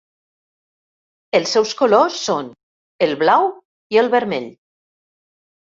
[1.39, 2.49] Els seus colors són
[3.09, 3.49] el blau
[3.97, 4.53] i el vermell.